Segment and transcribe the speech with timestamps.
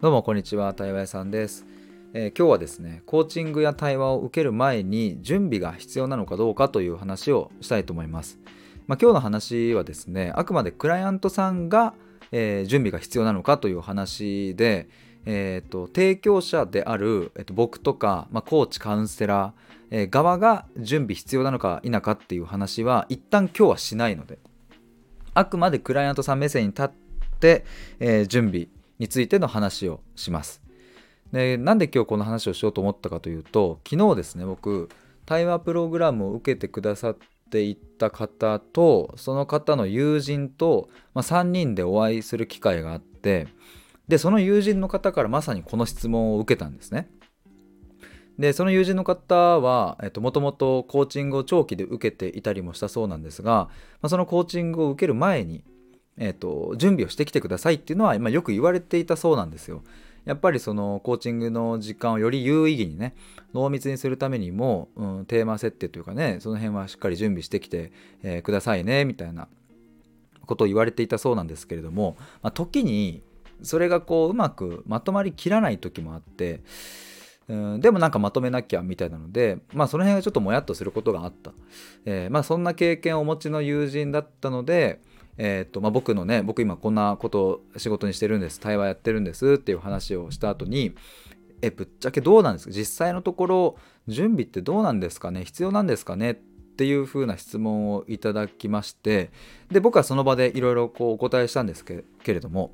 [0.00, 1.66] どうもこんにちは対話屋さんです、
[2.14, 8.38] えー、今日はですねコーチングや対話を受ける前に準備が必要なのかどうかという話をしたいと思います、
[8.86, 11.94] まあ、今日の話はですねあくまでクライアントさんが、
[12.30, 14.88] えー、準備が必要なのかという話で、
[15.26, 19.52] えーと、提供者である、えーと、僕とか、まあ、コーチカウンセラー、
[19.90, 24.38] えー、側が準備必要なのか否かっていう話は一旦今日はしないので
[25.34, 26.90] あくまでクライアントさん目線に立っ
[27.40, 27.64] て、
[27.98, 30.62] えー、準備についての話をします。
[31.32, 34.88] でなんで今日この話をしようと思ったかというと昨日ですね僕
[35.26, 37.16] 対話プログラムを受けてくださっ
[37.50, 43.46] ていた方とその方の友人と、まあ、3人でお会いする機会があって
[44.08, 47.10] でその友人の方からまさにこの質問を受けたんですね。
[48.38, 53.68] でその友人の方はもともとコーチングを長期で受けていたりもしたそうなんですが、
[54.00, 55.64] まあ、そのコーチングを受ける前に
[56.18, 59.82] えーと、準備をしてきてくださいっていうのは、まあ、よく言われていたそうなんですよ。
[60.24, 63.14] やっぱりそのコーチングの時間をより有意義にね
[63.54, 69.48] 濃密にするためにも、うん、テーマ設定というかねその辺はしっかり準備してきて、えー、くださいねみたいな
[70.44, 73.22] ことを言われていたそうなんですけれども、まあ、時に
[73.62, 76.60] それがこううまくまとまりきらない時もあって、
[77.48, 81.52] うん、でもなんかまとめなきゃみたいなのでまあその辺がちょっともやっとすることがあった、
[82.04, 85.00] えー、まあそんな経験をお持ちの友人だったので
[85.38, 90.94] えーとまあ、僕のね僕今こんなことを仕事にしてるんです対話やってるんですっていう話をした後に
[91.62, 92.72] えぶっちゃけどうなんですか？
[92.72, 93.76] 実際のところ
[94.08, 95.44] 準備ってどうなんですかね？
[95.44, 96.32] 必要なんですかね？
[96.32, 99.30] っていう風な質問をいただきまして
[99.70, 102.70] で僕はその場でいろいろお答えしたんですけれども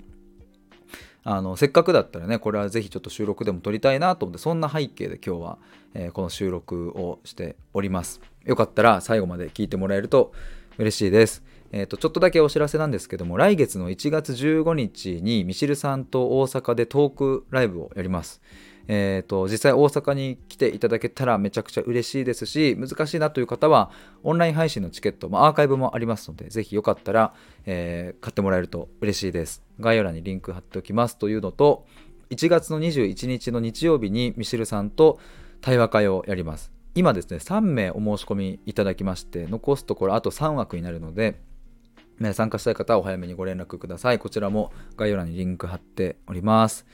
[1.23, 5.59] あのせっかくだったらねこれはぜひちょっと収録でも撮りたいなと思ってそんな背景で今日は、
[5.95, 8.21] えー、この収録をしております。
[8.45, 10.33] よかったら最後まで聞いてもらえると
[10.77, 11.43] 嬉しいです。
[11.77, 18.41] えーと、ちょっとだけお知らせなんですけども来月の1月15日にミシルさんと大阪でトークライブをやります。
[18.87, 23.91] えーと、実際大阪に来ていただけたらめちゃくちゃ嬉しいですし難しいなという方は
[24.23, 27.33] オンライン配信のチケット、まあ、アーカイブもありますのでぜひよかったら、
[27.65, 31.87] えー、買ってもらえると嬉しいです概要欄にリンク貼っておきますというのと
[32.29, 35.19] 1月の21日の日曜日にミシルさんと
[35.63, 41.41] 対話会をやります今ですね3名お申し込みいただきまして残すところあと3枠になるので
[42.33, 44.19] 参加したい方はお早めにご連絡ください。
[44.19, 46.87] こちらも概要欄にリンク貼っております。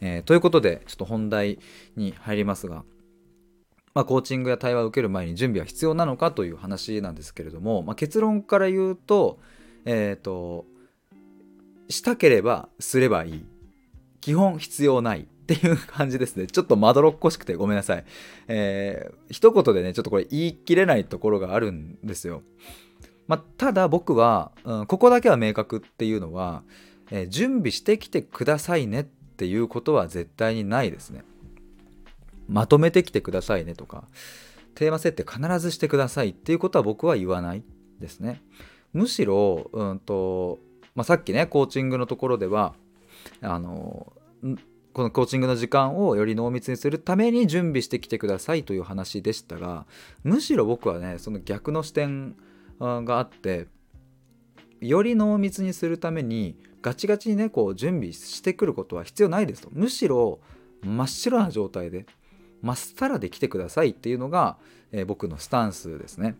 [0.00, 1.58] えー、ということで、ちょっと本題
[1.96, 2.84] に入りますが、
[3.94, 9.40] まあ、コーチングや対話を受ける前に準備は必要なのかという話なんですけれども、まあ、結論から言うと、
[9.84, 10.66] えっ、ー、と、
[11.88, 13.44] したければすればいい。
[14.20, 16.46] 基本必要ないっていう感じですね。
[16.46, 18.04] ちょっとまどろっこしくてごめんなさい。
[18.46, 22.42] えー、一言でね、ちょっとこれ言い切れないところがあるんですよ。
[23.28, 26.62] まあ、ただ僕は、うん、ここだけは明確っていうのは、
[27.10, 31.22] えー、準備してきてくださいねっていうことは絶対にないですね。
[32.48, 34.04] まとめてきてくださいねとか
[34.74, 37.62] テーマ設定必ずしてくださいっていうことは僕は言わない
[38.00, 38.42] ですね。
[38.94, 40.58] むしろ、うんと
[40.94, 42.74] まあ、さっきねコーチングのところでは
[43.42, 44.12] あの
[44.94, 49.86] このコーチングの時間をより濃密にするために準備してきてくださいという話でしたが
[50.24, 52.34] むしろ僕はねその逆の視点
[52.80, 53.66] があって
[54.80, 59.68] より濃密にするためにガチガチにねこう準備してくることは必要ないですと。
[59.72, 60.40] むしろ
[60.82, 62.06] 真っ白な状態で
[62.62, 64.58] まっさらで来てくださいっていうのが、
[64.92, 66.36] えー、僕のスタンスですね。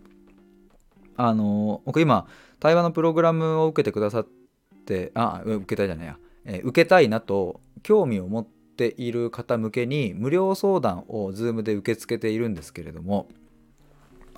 [1.17, 2.27] あのー、僕今
[2.61, 4.27] 対話のプログラムを受けてくださっ
[4.87, 13.29] てあ受けたいじゃないや、えー、受けたいなと興味を持っている方向けに無料相談を Zoom で受け付けているんですけれども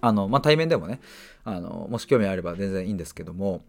[0.01, 1.01] あの、まあ、対面でもね
[1.45, 3.63] あのもし興味あれば全然いいんですけども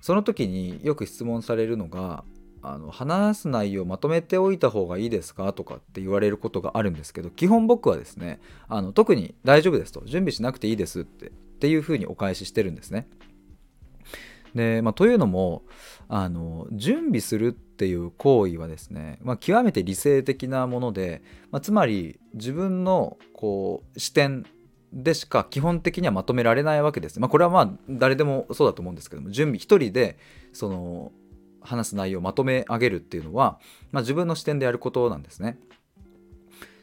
[0.00, 2.24] その時によく質問されるのが
[2.62, 13.08] あの話す内容をまとめておいた方がいいですかとかって言われることがあるんですけど基本僕はですねあの特に大丈夫ですと準備しなくていいですってっていうふうにお返ししてるんですね。
[14.54, 15.64] でまあ、というのも
[16.08, 24.46] あの準備するっていう行為はですね、まあ、極めて理性的なもので、まあ、つまり自分のこう視点
[24.92, 27.20] でしか基本的にはまとめられないわけです。
[27.20, 30.18] まあ、これはまあ誰でもそうだと思うんですけども準備一人で
[30.52, 31.12] その
[31.60, 33.58] 話す内容をまとめ上げるっていうのは、
[33.92, 35.58] まあ、自分の視点でやることなんですね。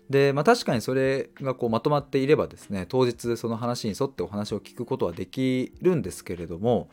[0.10, 6.90] で、まあ、確かにそれがこうまとまっていればですね当日その話に沿ってお話を聞くことはできるんですけれども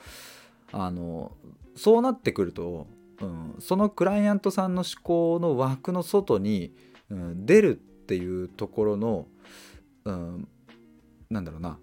[0.73, 1.33] あの
[1.77, 2.87] そうなってくると、
[3.21, 6.73] うん、そのクライアントさんの思考の枠の外に、
[7.11, 9.27] うん、出るっていうところの、
[10.05, 10.49] うん、
[11.31, 11.79] なんだろうな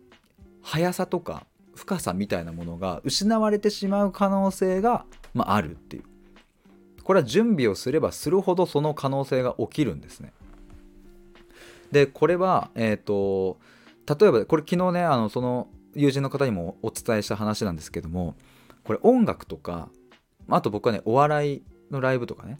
[0.61, 1.45] 速さとか
[1.75, 6.03] 深さみたいなものが失われてしまう可能性が、まあ、あるっていう
[7.03, 10.33] これは準備をすればするほどその可能性が起きるんですね。
[11.91, 13.59] でこれは、えーと、
[14.05, 18.35] 例えばこれ昨日ねあのその友人の方にもお伝えした話なんですけども
[18.83, 19.89] これ音楽とか
[20.49, 22.59] あと僕はねお笑いのライブとかね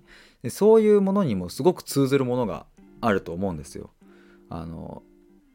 [0.50, 2.66] そういうものにもすごく通ずるものが
[3.02, 3.90] あると思うんですよ。
[4.50, 5.04] あの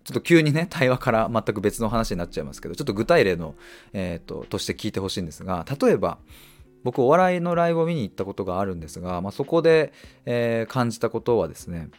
[0.05, 3.55] ちょっと急にね対話から全く別の話になっちゃいますけどちょっと具体例の、
[3.93, 6.19] えーと、として聞いてほしいんですが例えば
[6.83, 9.93] 僕お笑いのライブを見に行ったことがあるんですが、まあ、そこで、
[10.27, 11.91] えー、感じたことはですね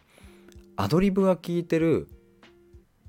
[0.76, 2.08] アドリブが効いてる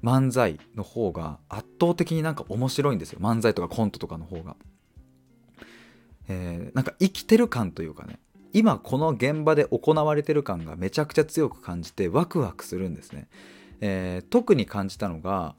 [0.02, 3.20] 漫才の方が圧倒的になんか面白いんですよ。
[3.23, 4.55] 漫才とかコントとかの方が、
[6.29, 8.19] えー、なんか生きてる感というかね
[8.52, 13.29] 今この現場で行われてる感がめちゃくちゃ強く感じてワクワクするんですね、
[13.87, 15.57] えー、特に感じたのが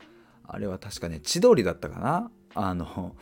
[0.48, 2.32] あれは確かね千鳥だったかな。
[2.56, 3.16] あの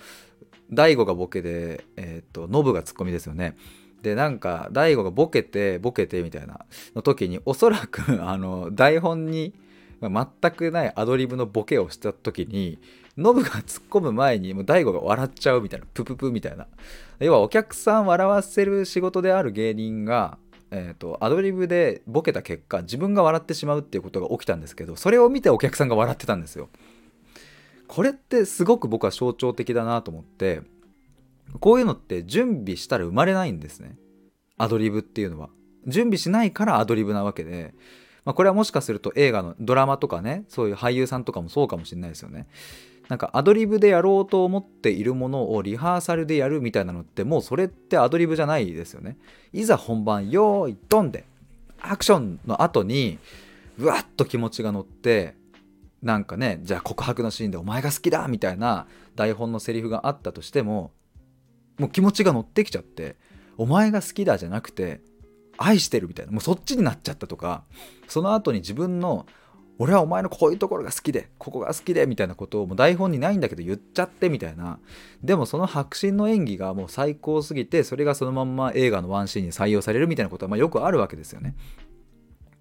[0.72, 3.58] 大悟がボケで、えっ、ー、とノブがツッコミですよね。
[4.02, 6.66] でなんか大悟がボケてボケてみたいな。
[6.96, 9.54] の時におそらく あの台本に
[10.02, 12.80] 全くないアドリブのボケをした時に
[13.18, 15.86] ノブが突っ込む前にもう大悟が笑っちゃうみたいな。
[15.94, 16.66] プププみたいな。
[17.20, 20.38] 要はお客さん笑わせる仕事である芸人が
[20.76, 26.70] えーと、アドリブでボケた結果自分が笑ってしまうっていうことが起きたんですけどそれを見てお客さんが笑ってたんですよ。
[27.88, 30.62] これってすごく僕は象徴的だなと思って
[31.60, 33.98] こういうのって準備したら生まれないんですね
[34.58, 35.50] アドリブっていうのは。
[35.86, 37.76] 準備しないからアドリブなわけで、
[38.26, 42.48] まあ、これはもしかすると映画のドラマとかねそういう俳優さんとかもそうかもしれないですよね。
[43.10, 49.18] なんかアドリブでやろうと思っているものをリハーサルでやるみたいなのってもうそれってアドリブじゃないですよね。
[49.52, 51.26] いざ本番よーいドンで
[51.82, 53.20] アクションの後に
[53.78, 55.36] うわっと気持ちが乗って
[56.02, 60.92] なんかねじゃあ告白のシーンで「お前が好きだ!」みたいな台本のセリフがあったとしても
[61.78, 63.16] もう気持ちが乗ってきちゃって
[63.58, 65.02] 「お前が好きだ」じゃなくて
[65.58, 67.64] 「愛してる」みたいなもうそっちになっちゃったとか
[68.08, 69.26] その後に自分の
[69.80, 74.80] 俺はお前のこういうところが好きでここが好きでみたいなことをもう台本にないんだけど言っちゃってみたいな
[75.24, 81.56] でもその迫真の演技がもう最高すぎてそれがそのまんま映画のワンシーンに採用されるみたいなことはまよくあるわけですよね。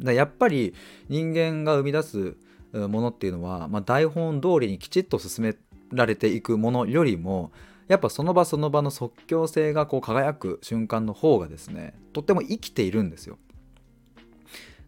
[0.00, 0.74] だやっぱり
[1.08, 2.36] 人間が生み出す
[2.72, 5.54] ものっていうのは、まあ、台本通りにきちっと進め
[5.92, 7.52] られていくものよりも
[7.88, 13.38] やっぱその場その場の即興性がこう輝く瞬間の方がですねとっても生きているんですよ。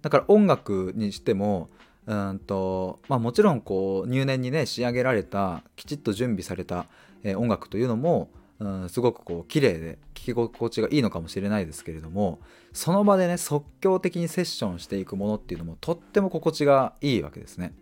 [0.00, 1.70] だから音楽にしても
[2.06, 6.86] うんとまあ、もちろんこう入念にね仕上げられたきちっと準備された、
[7.22, 8.28] えー、音楽というのも、
[8.60, 12.40] うん、すごくこう綺麗で聴き心地がいいのかもしれないですけれども
[12.72, 17.72] その場でね即興的にセッションしていくものっていうのもとっても心地がいいわけですね。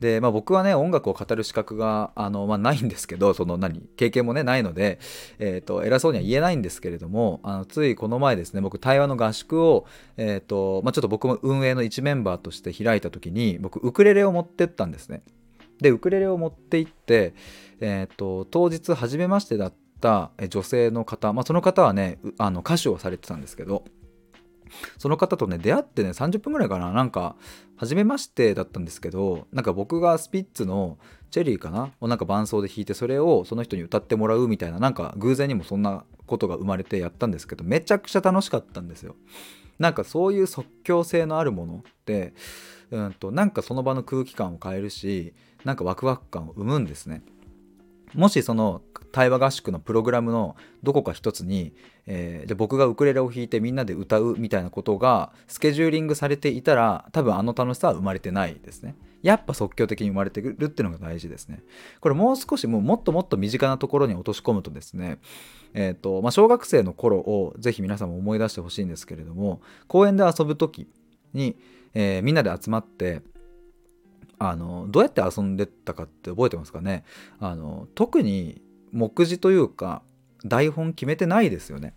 [0.00, 4.98] で、まあ、僕はね音楽を語る資格があの、まあ、ないんですけどその何経験もねないので、
[5.38, 9.86] えーと、偉そうには言えないんですけれどもあのついこの前ですね僕対話の合宿を、
[10.16, 15.22] えーとまあ、ちょっと僕も運営の一メンバーとして開いた時に僕ウクレレを持ってったんですね。
[15.80, 17.34] でウクレレを持って行って、
[17.80, 23.84] えーと、当日初めましてだった女性の方、まあ、その方はねあの歌手をされてたんですけど
[24.98, 27.36] その方とね出会ってね30分ぐらいかななんか
[27.76, 30.98] 初めましてだったんですけどなんか僕がスピッツの
[31.30, 31.92] 「チェリー」かな？
[32.00, 39.16] をなんか伴奏で弾いてそれをその人に歌ってもらうみたいななんか偶然にもそんなことが生まれてやったんですけどめちゃくちゃ楽しかったんですよ。
[39.78, 42.34] なんかそういう即興性のあるものって
[42.90, 45.34] うんとなんかその場の空気感を変えるし
[45.64, 47.22] なんかワクワク感を生むんですね。
[48.14, 51.72] もしその対話合宿のプログラムのどこか一つに、
[52.06, 58.94] えー、で僕がウクレレを弾いてみんなで歌うみたいなことがスケジューリングされていたら多分あの楽しさは生まれてないですね。
[59.22, 61.62] やっぱ即興的に生まれてくるっていうのが大事ですね。
[62.00, 65.18] これもう少しもうもっともっと身近なところに落とし込むとですね、
[65.74, 70.86] えーとまあ、小学生の頃をぜひ皆さんも思い出してほしいんですけれども公園で遊ぶ時
[71.34, 71.56] に、
[71.94, 73.22] えー、みんなで集まって
[74.38, 77.04] あのどうやって遊んでったかって覚えてますかね？
[77.40, 80.02] あの特に目次というか
[80.44, 81.94] 台本決めてないですよね。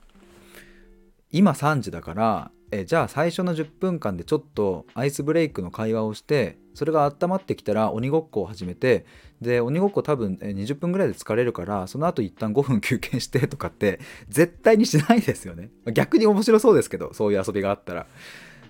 [1.31, 9.05] 今3時だからえじゃあ最初の10分間でちょっとアイスブレイクの会話をしてそれが温まってきたら鬼ごっこを始めて
[9.41, 15.69] で鬼ごっこ多分20分ぐらいで疲れるからその後一旦5分休憩してとかって絶対にしないですよね。
[15.93, 18.07] 逆に面白そうですけどそういう遊びがあったら。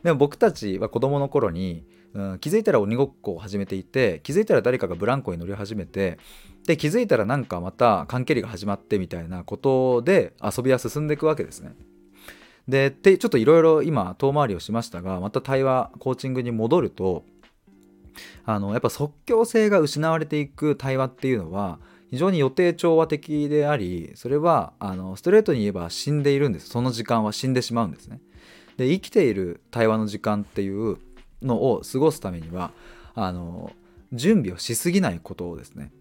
[0.04, 6.18] でも僕たちは子供の頃にうん、気づいたら鬼ごっこを始めていて気づいたら誰かがブランコに乗り始めて
[6.68, 11.74] で気づいたらなんかまた缶蹴りが始まってみたいなことで遊びは進んでいくわけですね。
[12.68, 17.26] でちょっといろいろ今遠回りをしましたがまた対話コーチングに戻ると
[18.46, 21.80] あのやっぱ即興性が失われていく対話っていうのは
[22.12, 28.22] 非常に予定調和的でありそれはあのストレートに言えば死んでいるんですその時間は死んでしまうんですね
[28.78, 30.98] で生きている対話の時間っていう
[31.42, 32.72] のを過ごすためには
[33.16, 33.72] あの
[34.14, 35.92] 準備をしすぎないことをですね。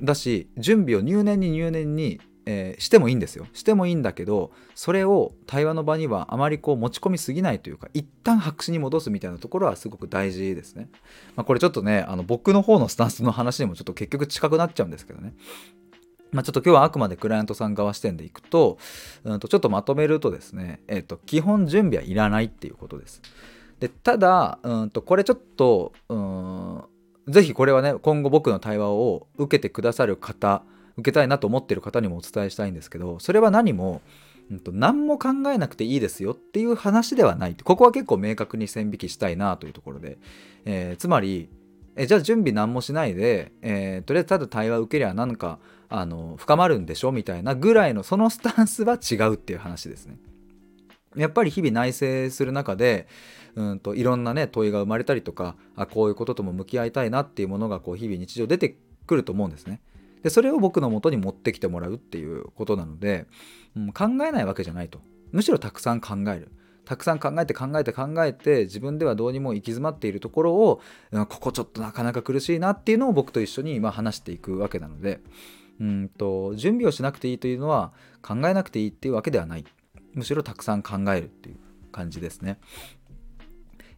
[0.00, 3.46] だし準備を入念に入念にえー、してもいいんですよ。
[3.52, 10.88] してもいいんだけどそれを対話の場にはあまりこう持ち込みすぎないというか一旦白紙に戻すみたいなところはすごく大事ですね、
[11.36, 15.34] まあ、これちょっとねあの僕の方のスタンスの話にもちょっと結局近くなっちゃうんですけどね。
[16.32, 18.78] まあ、ちょっと今日はあくまでクライアントさん側視点でいくと,、
[19.22, 23.20] うん、とちょっとまとめるとですね、えー、と基本準備はいらないっていうことです。
[23.82, 26.84] でただ、うん、とこれちょっと、うん、
[27.26, 30.62] ぜひこれはね今後僕の対話を受けてくださる方
[30.98, 34.00] 受けたいなと思ってる方にもお伝えしたいんですけどそれは何も、
[34.52, 40.16] うん、と何も考えなくていいですよっていう話ではないここは結構明確に線引きしたいなというところで、
[40.64, 41.48] えー、つまり
[41.96, 45.58] えじゃあ準備何もしないで、えー、とりあえずただ対話受けりゃなんか
[45.88, 50.18] あの深まるんでしょみたいなぐらいのそのスタンスは違うっていう話ですね。
[51.16, 53.06] やっぱり日々内省する中で
[53.54, 58.76] うんといろんなね問いが生まれたりとかあこういうこととも向き合いたいなっていうものがこう日々日常出て
[59.06, 59.80] くると思うんですね。
[60.22, 63.26] でそれを僕のもとに持ってきてもらうっていうことなので、
[63.76, 65.00] うん、考えないわけじゃないと。
[65.32, 66.52] むしろたくさん考える。
[66.84, 70.80] たくさん考えて考えて考えて自分ではどうにも行き詰まっているところを、
[71.12, 75.20] ここちょっとなかなか苦しいなっていうのを僕と一緒に今話していくわけなので
[75.80, 79.64] うんと準備をしなくていいというのは考えなくていいっていうわけではない。
[80.14, 81.56] むしろたくさん考えるっていう
[81.90, 82.58] 感じですね、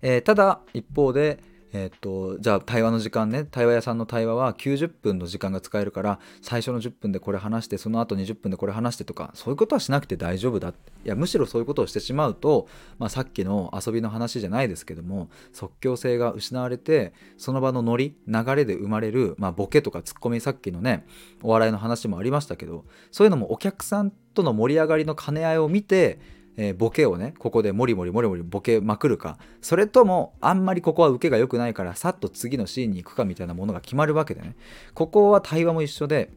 [0.03, 1.39] えー、ただ一方で
[1.75, 3.45] えー、っとじゃあ対話の時間ね。
[3.45, 12.69] 対話屋さんの対話は90分の時間が使えるから最初の10分でこれ話してその後20分でこれ話してとかそういうことはしなくて大丈夫だいやむしろそういうことをしてしまうと、
[12.99, 21.05] まあ、さっきの遊びの話じゃないですけども即興性が失われてその場のノリ流れで生まれる、まあ、ボケとかツッコミさっきのね
[21.43, 26.19] お笑いの話もありましたけどそういうのもお客さんとの盛り上がりの兼ね合いを見て
[26.57, 29.39] えー、ボケをねここでモリモリモリモリボケまくるか。
[29.61, 34.57] それともあんまりここは受けが良くないからさっと次のシーンに行くかみたいなものが決まるわけでね。
[34.95, 36.31] ここは対話も一緒で、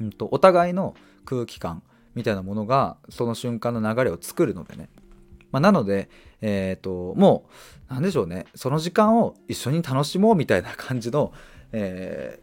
[0.00, 1.82] うんと、お互いの空気感
[2.14, 4.90] みたいなものがその瞬間の流れを作るのでね、
[5.50, 7.46] まあ、なので、えーと、も
[7.90, 8.46] う何でしょうね。
[8.54, 11.32] その時間を一緒に楽しもうみたいな感じの、
[11.72, 12.41] えー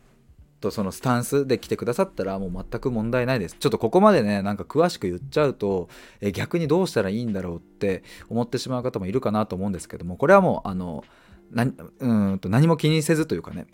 [0.60, 5.90] とそのスタンスで来てくださったらもう全く問題ないですちょっとここまでねなんか詳しく言っちゃうと
[6.22, 11.04] え逆にどうしたらいいんだろうって思ってしまう方もいるかなと思うんですけどもこれはもうあの
[11.52, 11.66] な
[12.00, 13.68] うんと何も気にせずというかね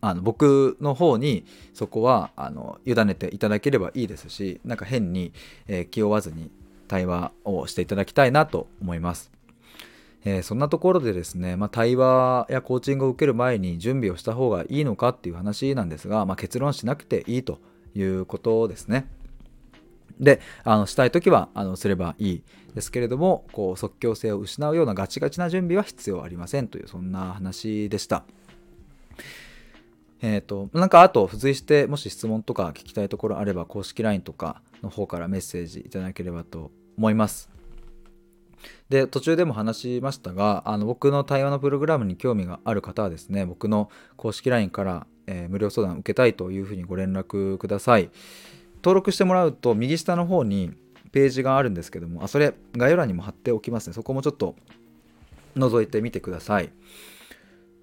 [0.00, 1.44] あの僕の方に
[1.74, 5.32] そこはあの委ねていただければいいですしなんか変に、
[5.66, 6.50] えー、気負わずに
[6.86, 9.32] 対話をしていただきたいなと思います。
[10.28, 17.60] えー、そんなところでですね、まあ、対話やコーチングを受ける前に準備をした方がいいのかっていう話なんですが、まあ、結論しなくていいと
[17.94, 19.06] いうことですね。
[20.18, 22.42] であのしたい時はあのすればいい
[22.74, 28.24] ですけれどもこう即興性を失うようなガチガチな準備は必要ありませんというそんな話でした。
[30.22, 37.55] えっ、ー、となんかあと付随してもし質問とか聞きたいところあれば公式 LINE とかの方からメッセージいただければと思います。
[38.88, 48.10] で途中でも話しましたがあの僕の対話のプログラムに興味がある方はですね僕の公式 LINE から、えー、無料相談を受けたいというふうにご連絡ください。
[48.82, 50.72] 登録してもらうと右下の方に
[51.10, 53.94] ページがあるんですけどもあそれ概要欄にも貼っておきますね。
[53.94, 54.54] そこもちょっと
[55.56, 56.70] 覗いてみてください。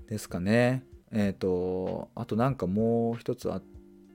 [0.10, 0.84] ですかね。
[1.12, 3.63] えっ、ー、とあとなんかもう一つあっ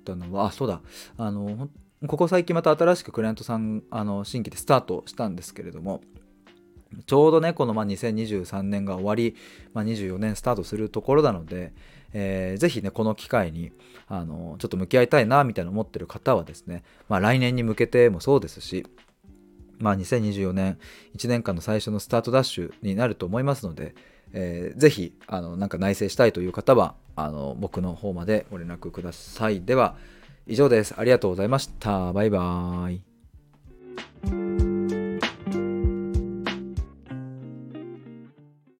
[0.05, 0.81] たのはあそうだ。
[1.17, 1.69] あの
[2.07, 6.01] ここ最近また新しくクライアントさんあの新規でスタートしたんですけれども
[7.07, 9.37] ちょうどねこのまあ2023年が終わり、
[9.75, 11.73] まあ、24年スタートするところなので、
[12.13, 13.73] えー、ぜひねこの機会に
[14.09, 18.87] あのちょっと向き合いたいなみたいな思ってる方はですね、まあ、来年に向けてもそうですし
[19.79, 20.79] まあ、2024年
[21.17, 23.95] 1年間の最初のスタートダッシュになると思いますので、
[24.33, 29.63] えー、ぜひあのなんか内省したいという方はあの僕の方までご連絡ください。
[29.63, 29.97] では
[30.47, 30.95] 以上です。
[30.97, 32.13] ありがとうございました。
[32.13, 33.08] バイバーイ。